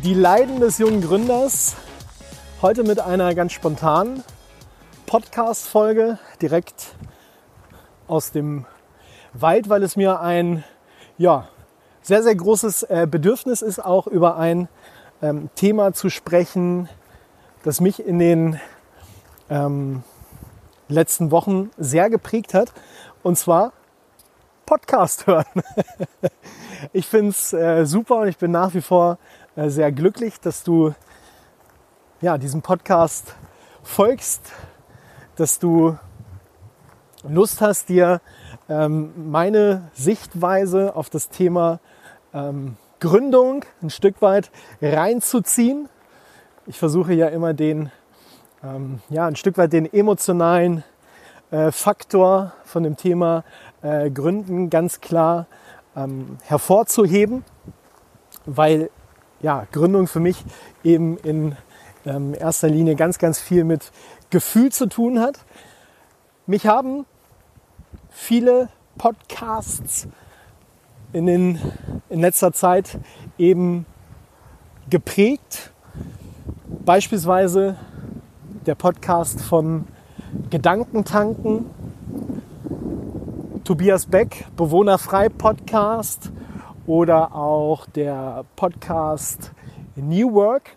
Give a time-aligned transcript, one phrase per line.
[0.00, 1.76] Die Leiden des jungen Gründers.
[2.62, 4.24] Heute mit einer ganz spontanen
[5.04, 6.94] Podcast-Folge direkt
[8.08, 8.64] aus dem
[9.34, 10.64] Wald, weil es mir ein
[11.18, 11.46] ja,
[12.00, 14.68] sehr, sehr großes äh, Bedürfnis ist, auch über ein
[15.20, 16.88] ähm, Thema zu sprechen,
[17.62, 18.58] das mich in den
[19.50, 20.04] ähm,
[20.88, 22.72] letzten Wochen sehr geprägt hat.
[23.22, 23.72] Und zwar
[24.64, 25.44] Podcast hören.
[26.94, 29.18] ich finde es äh, super und ich bin nach wie vor
[29.56, 30.94] sehr glücklich, dass du
[32.22, 33.34] ja, diesem Podcast
[33.82, 34.50] folgst,
[35.36, 35.98] dass du
[37.22, 38.22] Lust hast, dir
[38.68, 41.80] ähm, meine Sichtweise auf das Thema
[42.32, 44.50] ähm, Gründung ein Stück weit
[44.80, 45.88] reinzuziehen.
[46.66, 47.90] Ich versuche ja immer den,
[48.64, 50.82] ähm, ja, ein Stück weit den emotionalen
[51.50, 53.44] äh, Faktor von dem Thema
[53.82, 55.46] äh, Gründen ganz klar
[55.94, 57.44] ähm, hervorzuheben,
[58.46, 58.88] weil
[59.42, 60.44] ja, Gründung für mich
[60.84, 61.56] eben in
[62.06, 63.92] ähm, erster Linie ganz, ganz viel mit
[64.30, 65.40] Gefühl zu tun hat.
[66.46, 67.04] Mich haben
[68.10, 70.08] viele Podcasts
[71.12, 71.58] in, den,
[72.08, 72.98] in letzter Zeit
[73.36, 73.84] eben
[74.88, 75.72] geprägt.
[76.84, 77.76] Beispielsweise
[78.66, 79.86] der Podcast von
[80.50, 81.66] Gedankentanken,
[83.64, 86.32] Tobias Beck, Bewohnerfrei Podcast
[86.86, 89.52] oder auch der Podcast
[89.94, 90.76] New Work.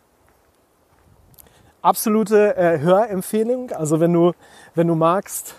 [1.82, 3.72] Absolute äh, Hörempfehlung.
[3.72, 4.34] Also wenn du,
[4.74, 5.56] wenn du magst,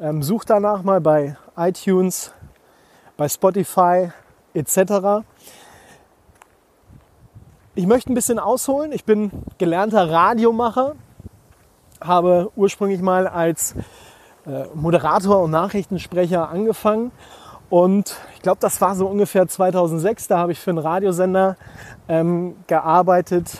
[0.00, 2.32] ähm, such danach mal bei iTunes,
[3.16, 4.10] bei Spotify
[4.54, 5.24] etc.
[7.74, 8.92] Ich möchte ein bisschen ausholen.
[8.92, 10.96] Ich bin gelernter Radiomacher,
[12.00, 13.74] habe ursprünglich mal als
[14.46, 17.12] äh, Moderator und Nachrichtensprecher angefangen.
[17.70, 20.26] Und ich glaube, das war so ungefähr 2006.
[20.26, 21.56] Da habe ich für einen Radiosender
[22.08, 23.58] ähm, gearbeitet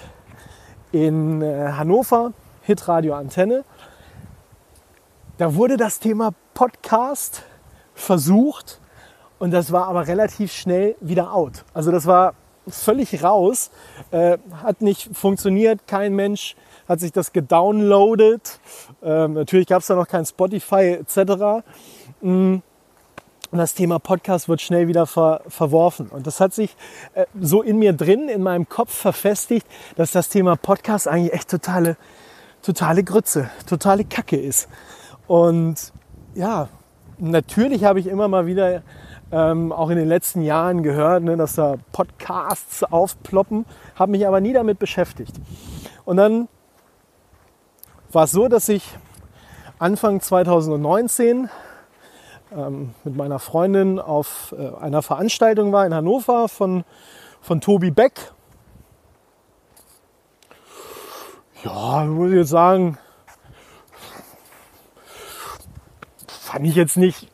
[0.91, 2.33] in äh, Hannover,
[2.63, 3.65] Hitradio Antenne.
[5.39, 7.45] Da wurde das Thema Podcast
[7.95, 8.81] versucht
[9.39, 11.65] und das war aber relativ schnell wieder out.
[11.73, 12.35] Also das war
[12.69, 13.71] völlig raus,
[14.11, 16.57] äh, hat nicht funktioniert, kein Mensch
[16.89, 18.59] hat sich das gedownloadet.
[19.03, 21.65] Ähm, natürlich gab es da noch kein Spotify etc.
[22.21, 22.57] Mm.
[23.51, 26.09] Und das Thema Podcast wird schnell wieder ver verworfen.
[26.09, 26.77] Und das hat sich
[27.15, 29.67] äh, so in mir drin, in meinem Kopf verfestigt,
[29.97, 31.97] dass das Thema Podcast eigentlich echt totale,
[32.63, 34.69] totale Grütze, totale Kacke ist.
[35.27, 35.93] Und
[36.35, 36.69] ja,
[37.19, 38.83] natürlich habe ich immer mal wieder
[39.33, 43.65] ähm, auch in den letzten Jahren gehört, ne, dass da Podcasts aufploppen,
[43.97, 45.35] habe mich aber nie damit beschäftigt.
[46.05, 46.49] Und dann
[48.13, 48.97] war es so, dass ich
[49.79, 51.49] Anfang 2019
[52.57, 56.85] ähm, mit meiner Freundin auf äh, einer Veranstaltung war in Hannover von,
[57.41, 58.33] von Tobi Beck.
[61.65, 62.99] Ja, muss ich jetzt sagen,
[66.27, 67.29] fand ich jetzt nicht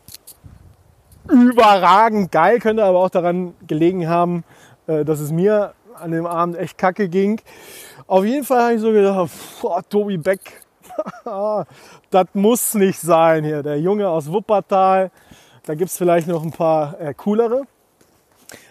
[1.28, 4.44] überragend geil, könnte aber auch daran gelegen haben,
[4.86, 7.40] äh, dass es mir an dem Abend echt kacke ging.
[8.06, 10.60] Auf jeden Fall habe ich so gedacht, boah, Tobi Beck,
[12.10, 13.62] das muss nicht sein hier.
[13.62, 15.10] Der Junge aus Wuppertal,
[15.64, 17.62] da gibt es vielleicht noch ein paar äh, coolere.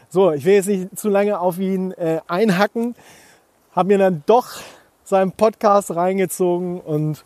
[0.10, 2.96] So, ich will jetzt nicht zu lange auf ihn äh, einhacken.
[3.74, 4.48] Habe mir dann doch
[5.04, 7.24] seinen Podcast reingezogen und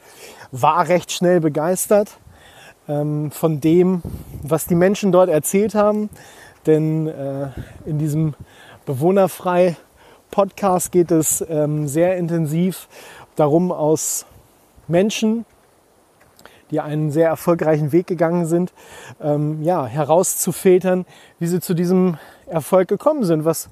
[0.52, 2.18] war recht schnell begeistert
[2.88, 4.02] ähm, von dem,
[4.42, 6.10] was die Menschen dort erzählt haben.
[6.66, 7.50] Denn äh,
[7.86, 8.34] in diesem
[8.86, 9.78] Bewohnerfrei
[10.32, 12.88] Podcast geht es ähm, sehr intensiv
[13.36, 14.26] darum, aus
[14.90, 15.46] Menschen,
[16.72, 18.74] die einen sehr erfolgreichen Weg gegangen sind,
[19.22, 21.06] ähm, ja, herauszufiltern,
[21.40, 23.70] wie sie zu diesem Erfolg gekommen sind, was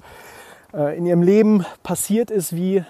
[0.74, 2.84] äh, in ihrem Leben passiert ist, wie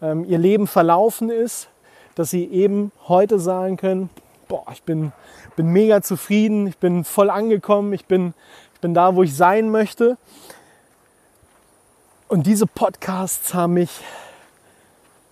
[0.00, 1.68] ähm, ihr Leben verlaufen ist,
[2.14, 4.10] dass sie eben heute sagen können,
[4.48, 5.12] boah, ich bin,
[5.56, 8.34] bin mega zufrieden, ich bin voll angekommen, ich bin,
[8.74, 10.16] ich bin da, wo ich sein möchte.
[12.28, 14.00] Und diese Podcasts haben mich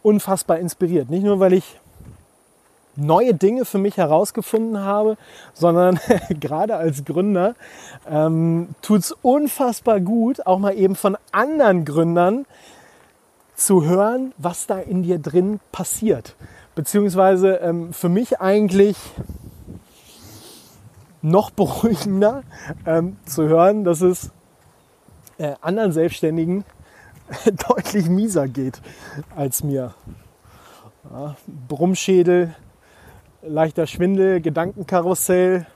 [0.03, 1.11] unfassbar inspiriert.
[1.11, 1.81] Nicht nur, weil ich
[2.97, 5.17] neue Dinge für mich herausgefunden habe,
[5.55, 5.99] sondern
[6.41, 7.55] gerade als Gründer
[8.09, 12.47] ähm, tut es unfassbar gut, auch mal eben von anderen Gründern
[13.55, 16.37] zu hören, was da in dir drin passiert.
[16.75, 18.97] Beziehungsweise ähm, für mich eigentlich
[21.21, 22.43] noch beruhigender
[22.87, 24.31] ähm, zu hören, dass es
[25.39, 26.65] äh, anderen Selbstständigen
[27.69, 28.81] deutlich mieser geht
[29.37, 29.95] als mir.
[31.11, 31.37] Ja,
[31.69, 32.55] Brummschädel,
[33.43, 35.67] leichter Schwindel, Gedankenkarussell,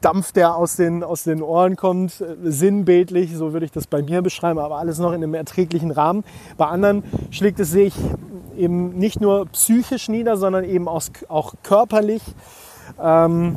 [0.00, 4.02] Dampf, der aus den, aus den Ohren kommt, äh, sinnbildlich, so würde ich das bei
[4.02, 6.24] mir beschreiben, aber alles noch in einem erträglichen Rahmen.
[6.56, 7.94] Bei anderen schlägt es sich
[8.56, 12.22] eben nicht nur psychisch nieder, sondern eben auch, auch körperlich.
[13.00, 13.54] Ähm,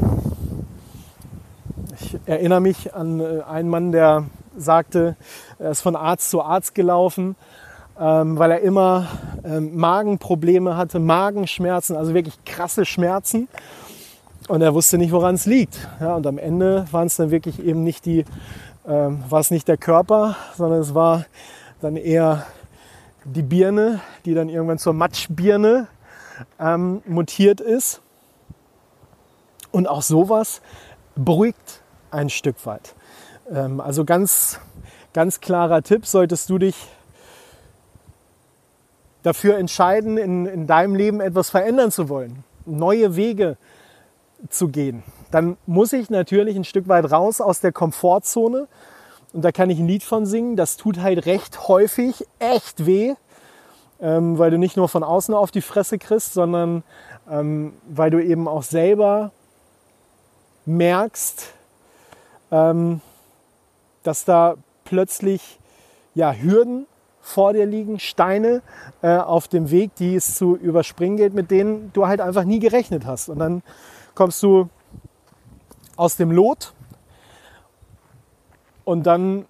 [2.00, 4.26] ich erinnere mich an äh, einen Mann, der
[4.58, 5.16] sagte,
[5.60, 7.36] er ist von Arzt zu Arzt gelaufen,
[8.00, 9.08] ähm, weil er immer
[9.44, 13.48] ähm, Magenprobleme hatte, Magenschmerzen, also wirklich krasse Schmerzen.
[14.48, 15.88] Und er wusste nicht, woran es liegt.
[16.00, 18.26] Ja, und am Ende waren es dann wirklich eben nicht die,
[18.88, 21.26] ähm, war es nicht der Körper, sondern es war
[21.80, 22.46] dann eher
[23.24, 25.88] die Birne, die dann irgendwann zur Matschbirne
[26.60, 28.02] ähm, mutiert ist.
[29.72, 30.62] Und auch sowas
[31.16, 32.96] beruhigt ein Stück weit.
[33.52, 34.60] Ähm, also ganz,
[35.14, 36.76] ganz klarer Tipp, solltest du dich
[39.24, 43.58] dafür entscheiden, in, in deinem Leben etwas verändern zu wollen, neue Wege
[44.50, 48.68] zu gehen, dann muss ich natürlich ein Stück weit raus aus der Komfortzone.
[49.34, 50.58] Und da kann ich ein Lied von singen.
[50.58, 53.16] Das tut halt recht häufig echt weh,
[54.02, 56.84] ähm, weil du nicht nur von außen auf die Fresse kriegst, sondern
[57.30, 59.32] ähm, weil du eben auch selber
[60.66, 61.54] merkst,
[62.52, 63.00] ähm,
[64.04, 65.60] dass da plötzlich
[66.14, 66.88] ja, Hürden
[67.22, 68.62] vor dir liegen, Steine
[69.02, 72.60] äh, auf dem Weg, die es zu überspringen gilt, mit denen du halt einfach nie
[72.60, 73.30] gerechnet hast.
[73.30, 73.62] Und dann
[74.16, 74.70] kommst du
[75.96, 76.74] aus dem Lot
[78.84, 79.46] und dann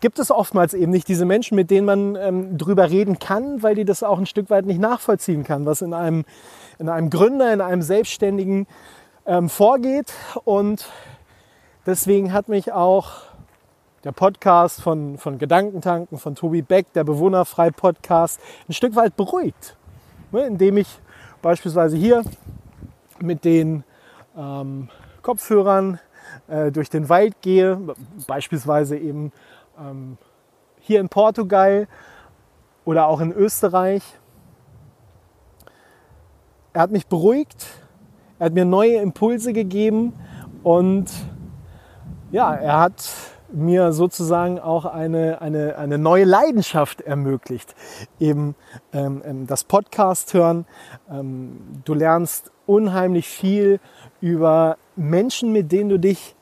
[0.00, 3.74] gibt es oftmals eben nicht diese Menschen, mit denen man ähm, drüber reden kann, weil
[3.74, 6.24] die das auch ein Stück weit nicht nachvollziehen kann, was in einem,
[6.78, 8.66] in einem Gründer, in einem Selbstständigen
[9.26, 10.12] ähm, vorgeht.
[10.44, 10.86] Und
[11.86, 13.29] deswegen hat mich auch
[14.04, 19.76] der Podcast von, von Gedankentanken, von Tobi Beck, der Bewohnerfrei-Podcast, ein Stück weit beruhigt.
[20.32, 21.00] Ne, indem ich
[21.42, 22.22] beispielsweise hier
[23.20, 23.84] mit den
[24.36, 24.88] ähm,
[25.22, 25.98] Kopfhörern
[26.48, 27.78] äh, durch den Wald gehe,
[28.26, 29.32] beispielsweise eben
[29.78, 30.16] ähm,
[30.78, 31.88] hier in Portugal
[32.84, 34.02] oder auch in Österreich.
[36.72, 37.66] Er hat mich beruhigt,
[38.38, 40.14] er hat mir neue Impulse gegeben
[40.62, 41.10] und
[42.30, 43.02] ja, er hat
[43.52, 47.74] mir sozusagen auch eine, eine, eine neue Leidenschaft ermöglicht.
[48.18, 48.54] Eben
[48.92, 50.66] ähm, ähm das Podcast hören.
[51.10, 53.80] Ähm, du lernst unheimlich viel
[54.20, 56.36] über Menschen, mit denen du dich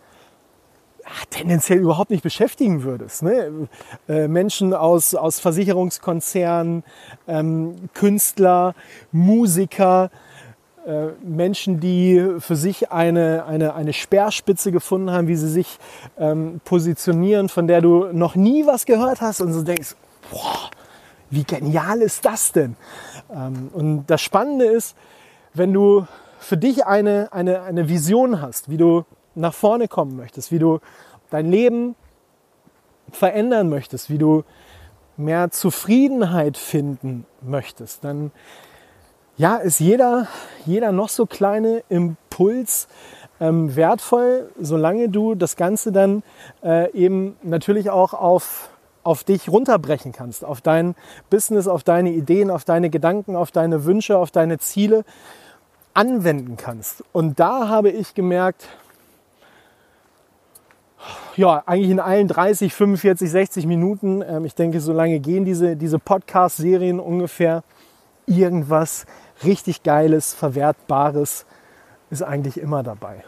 [1.30, 3.22] tendenziell überhaupt nicht beschäftigen würdest.
[3.22, 3.68] Ne?
[4.08, 6.84] Äh, Menschen aus, aus Versicherungskonzernen,
[7.26, 8.74] ähm, Künstler,
[9.12, 10.10] Musiker,
[11.22, 15.78] Menschen, die für sich eine, eine, eine Speerspitze gefunden haben, wie sie sich
[16.18, 19.96] ähm, positionieren, von der du noch nie was gehört hast und so denkst,
[20.30, 20.70] boah,
[21.30, 22.76] wie genial ist das denn?
[23.30, 24.96] Ähm, und das Spannende ist,
[25.54, 26.06] wenn du
[26.38, 30.80] für dich eine, eine, eine Vision hast, wie du nach vorne kommen möchtest, wie du
[31.30, 31.96] dein Leben
[33.12, 34.44] verändern möchtest, wie du
[35.16, 38.30] mehr Zufriedenheit finden möchtest, dann
[39.38, 40.26] ja, ist jeder,
[40.66, 42.88] jeder noch so kleine Impuls
[43.40, 46.24] ähm, wertvoll, solange du das Ganze dann
[46.62, 48.68] äh, eben natürlich auch auf,
[49.04, 50.96] auf dich runterbrechen kannst, auf dein
[51.30, 55.04] Business, auf deine Ideen, auf deine Gedanken, auf deine Wünsche, auf deine Ziele
[55.94, 57.04] anwenden kannst.
[57.12, 58.68] Und da habe ich gemerkt,
[61.36, 65.76] ja, eigentlich in allen 30, 45, 60 Minuten, ähm, ich denke, so lange gehen diese,
[65.76, 67.62] diese Podcast-Serien ungefähr,
[68.26, 69.06] irgendwas
[69.44, 71.46] richtig Geiles, Verwertbares
[72.10, 73.24] ist eigentlich immer dabei.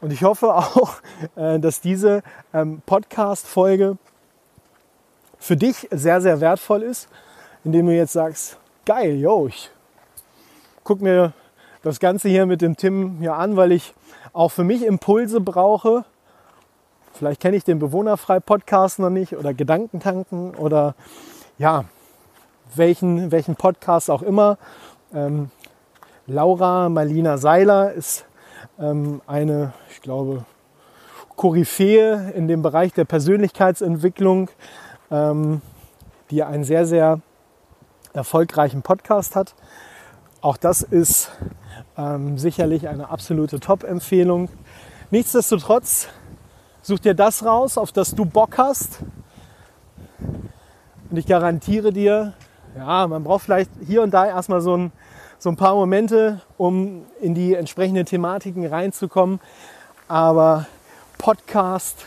[0.00, 0.96] Und ich hoffe auch,
[1.36, 3.96] äh, dass diese ähm, Podcast-Folge
[5.38, 7.08] für dich sehr, sehr wertvoll ist,
[7.64, 9.70] indem du jetzt sagst, geil, yo, ich
[10.84, 11.32] guck mir
[11.82, 13.94] das Ganze hier mit dem Tim hier an, weil ich
[14.32, 16.04] auch für mich Impulse brauche.
[17.12, 20.94] Vielleicht kenne ich den Bewohnerfrei-Podcast noch nicht oder Gedankentanken oder
[21.58, 21.84] ja,
[22.76, 24.58] welchen, welchen Podcast auch immer.
[25.14, 25.50] Ähm,
[26.26, 28.24] Laura Marlina Seiler ist
[28.78, 30.44] ähm, eine, ich glaube,
[31.36, 34.48] Koryphäe in dem Bereich der Persönlichkeitsentwicklung,
[35.10, 35.60] ähm,
[36.30, 37.20] die einen sehr, sehr
[38.12, 39.54] erfolgreichen Podcast hat.
[40.40, 41.30] Auch das ist
[41.96, 44.48] ähm, sicherlich eine absolute Top-Empfehlung.
[45.10, 46.08] Nichtsdestotrotz,
[46.82, 49.00] such dir das raus, auf das du Bock hast.
[51.10, 52.34] Und ich garantiere dir,
[52.76, 54.92] ja, man braucht vielleicht hier und da erstmal so ein,
[55.38, 59.40] so ein paar Momente, um in die entsprechenden Thematiken reinzukommen.
[60.08, 60.66] Aber
[61.18, 62.06] Podcast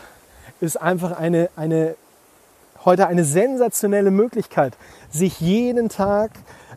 [0.60, 1.96] ist einfach eine, eine,
[2.84, 4.76] heute eine sensationelle Möglichkeit,
[5.10, 6.32] sich jeden Tag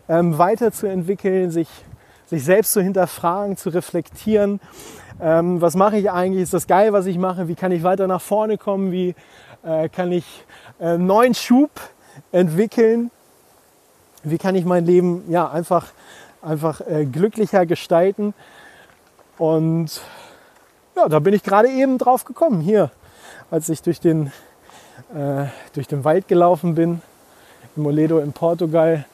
[0.08, 1.70] ähm, weiterzuentwickeln, sich,
[2.28, 4.60] sich selbst zu hinterfragen, zu reflektieren.
[5.22, 6.44] Ähm, was mache ich eigentlich?
[6.44, 7.48] Ist das geil, was ich mache?
[7.48, 8.92] Wie kann ich weiter nach vorne kommen?
[8.92, 9.16] Wie
[9.64, 10.46] äh, kann ich
[10.80, 11.72] äh, neuen Schub
[12.32, 13.12] entwickeln?
[14.24, 15.88] Wie kann ich mein Leben ja, einfach,
[16.42, 18.34] einfach äh, glücklicher gestalten?
[19.38, 20.02] Und
[20.96, 22.92] ja, da bin ich gerade eben drauf gekommen, hier,
[23.50, 24.34] als ich durch den,
[25.16, 27.02] äh, durch den Wald gelaufen bin,
[27.76, 29.06] in Moledo in Portugal,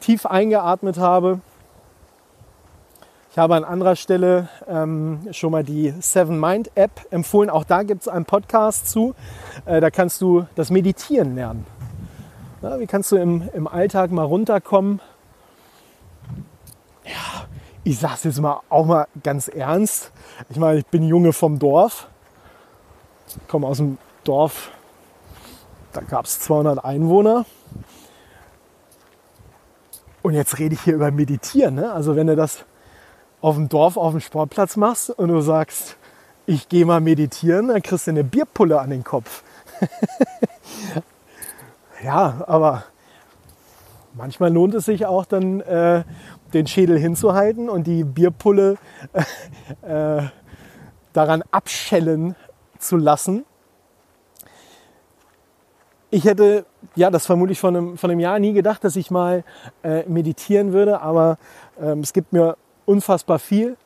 [0.00, 1.40] tief eingeatmet habe.
[3.30, 7.50] Ich habe an anderer Stelle ähm, schon mal die Seven Mind App empfohlen.
[7.50, 9.14] Auch da gibt es einen Podcast zu.
[9.66, 11.66] Äh, da kannst du das Meditieren lernen.
[12.62, 15.00] Ja, wie kannst du im, im Alltag mal runterkommen?
[17.04, 17.46] Ja,
[17.84, 20.12] ich sage es jetzt mal auch mal ganz ernst.
[20.50, 22.08] Ich meine, ich bin Junge vom Dorf,
[23.48, 24.72] komme aus dem Dorf,
[25.92, 27.46] da gab es 200 Einwohner.
[30.20, 31.76] Und jetzt rede ich hier über Meditieren.
[31.76, 31.90] Ne?
[31.90, 32.66] Also wenn du das
[33.40, 35.96] auf dem Dorf, auf dem Sportplatz machst und du sagst,
[36.44, 39.42] ich gehe mal meditieren, dann kriegst du eine Bierpulle an den Kopf.
[42.02, 42.84] ja, aber
[44.14, 46.04] manchmal lohnt es sich auch dann, äh,
[46.52, 48.76] den Schädel hinzuhalten und die Bierpulle
[49.82, 50.22] äh,
[51.12, 52.34] daran abschellen
[52.78, 53.44] zu lassen.
[56.10, 56.66] Ich hätte
[56.96, 59.44] ja das vermutlich von einem, von einem Jahr nie gedacht, dass ich mal
[59.84, 61.38] äh, meditieren würde, aber
[61.80, 63.76] ähm, es gibt mir unfassbar viel.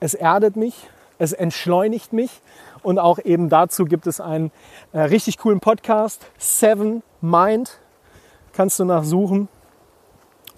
[0.00, 2.42] Es erdet mich, es entschleunigt mich
[2.82, 4.50] und auch eben dazu gibt es einen
[4.92, 7.78] äh, richtig coolen Podcast, Seven Mind,
[8.52, 9.48] kannst du nachsuchen.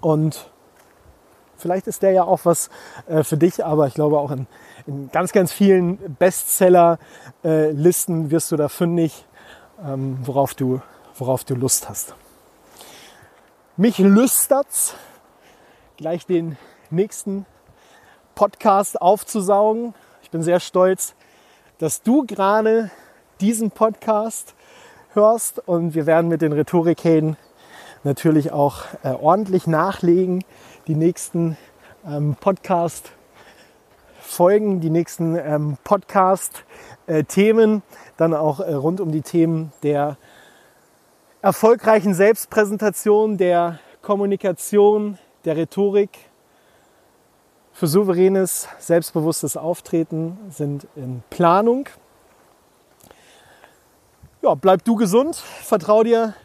[0.01, 0.51] Und
[1.57, 2.69] vielleicht ist der ja auch was
[3.07, 4.47] äh, für dich, aber ich glaube auch in,
[4.87, 9.25] in ganz, ganz vielen Bestseller-Listen äh, wirst du da fündig,
[9.83, 10.81] ähm, worauf, du,
[11.17, 12.13] worauf du Lust hast.
[13.77, 14.95] Mich lüstert's,
[15.97, 16.57] gleich den
[16.89, 17.45] nächsten
[18.35, 19.93] Podcast aufzusaugen.
[20.21, 21.15] Ich bin sehr stolz,
[21.77, 22.89] dass du gerade
[23.41, 24.55] diesen Podcast
[25.13, 27.37] hörst und wir werden mit den Rhetorikhelden
[28.03, 30.43] natürlich auch äh, ordentlich nachlegen.
[30.87, 31.57] Die nächsten
[32.07, 33.11] ähm, Podcast
[34.19, 37.81] Folgen, die nächsten ähm, Podcast-Themen, äh,
[38.17, 40.17] dann auch äh, rund um die Themen der
[41.41, 46.09] erfolgreichen Selbstpräsentation, der Kommunikation, der Rhetorik
[47.75, 51.89] für souveränes, selbstbewusstes Auftreten sind in Planung.
[54.41, 56.35] Ja, bleib du gesund, vertrau dir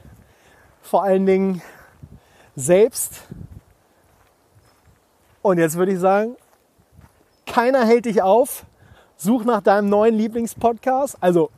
[0.82, 1.62] vor allen Dingen
[2.56, 3.28] selbst.
[5.40, 6.34] Und jetzt würde ich sagen,
[7.46, 8.66] keiner hält dich auf.
[9.16, 11.16] Such nach deinem neuen Lieblingspodcast.
[11.20, 11.50] Also,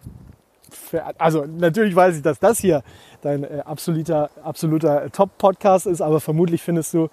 [0.71, 2.83] für, also natürlich weiß ich, dass das hier
[3.23, 7.09] dein äh, absoluter, absoluter Top-Podcast ist, aber vermutlich findest du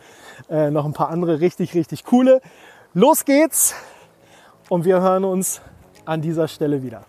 [0.49, 2.41] äh, noch ein paar andere richtig, richtig coole.
[2.93, 3.73] Los geht's
[4.67, 5.61] und wir hören uns
[6.05, 7.03] an dieser Stelle wieder.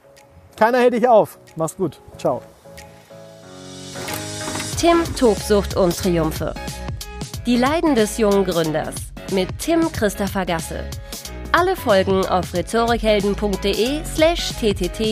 [0.56, 1.38] Keiner hält dich auf.
[1.56, 2.00] Mach's gut.
[2.18, 2.42] Ciao.
[4.78, 6.54] Tim Tobsucht und Triumphe.
[7.46, 8.94] Die Leiden des jungen Gründers
[9.32, 10.84] mit Tim Christopher Gasse.
[11.52, 15.10] Alle Folgen auf rhetorikhelden.de slash ttt-podcast.